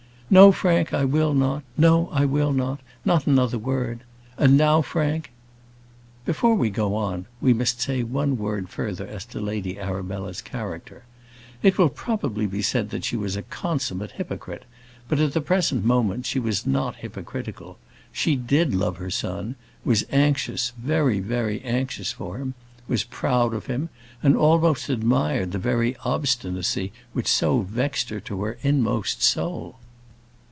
"No, 0.33 0.53
Frank; 0.53 0.93
I 0.93 1.03
will 1.03 1.33
not 1.33 1.61
no, 1.75 2.07
I 2.09 2.23
will 2.23 2.53
not; 2.53 2.79
not 3.03 3.27
another 3.27 3.57
word. 3.59 3.99
And 4.37 4.55
now, 4.55 4.81
Frank" 4.81 5.29
Before 6.25 6.55
we 6.55 6.69
go 6.69 6.95
on 6.95 7.25
we 7.41 7.53
must 7.53 7.81
say 7.81 8.01
one 8.03 8.37
word 8.37 8.69
further 8.69 9.05
as 9.05 9.25
to 9.25 9.41
Lady 9.41 9.77
Arabella's 9.77 10.41
character. 10.41 11.03
It 11.61 11.77
will 11.77 11.89
probably 11.89 12.47
be 12.47 12.61
said 12.61 12.91
that 12.91 13.03
she 13.03 13.17
was 13.17 13.35
a 13.35 13.41
consummate 13.41 14.11
hypocrite; 14.11 14.63
but 15.09 15.19
at 15.19 15.33
the 15.33 15.41
present 15.41 15.83
moment 15.83 16.25
she 16.25 16.39
was 16.39 16.65
not 16.65 16.95
hypocritical. 16.95 17.77
She 18.13 18.37
did 18.37 18.73
love 18.73 18.95
her 18.99 19.11
son; 19.11 19.57
was 19.83 20.05
anxious 20.13 20.71
very, 20.81 21.19
very 21.19 21.59
anxious 21.61 22.13
for 22.13 22.37
him; 22.37 22.53
was 22.87 23.03
proud 23.03 23.53
of 23.53 23.65
him, 23.65 23.89
and 24.23 24.37
almost 24.37 24.87
admired 24.87 25.51
the 25.51 25.59
very 25.59 25.97
obstinacy 26.05 26.93
which 27.11 27.27
so 27.27 27.63
vexed 27.63 28.07
her 28.11 28.21
to 28.21 28.43
her 28.43 28.57
inmost 28.61 29.21
soul. 29.21 29.75